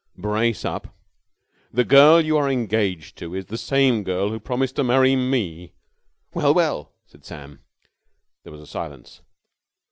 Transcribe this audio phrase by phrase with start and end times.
[0.17, 0.95] "Brace up!"
[1.71, 5.73] "The girl you are engaged to is the same girl who promised to marry me."
[6.33, 7.59] "Well, well!" said Sam.
[8.41, 9.21] There was a silence.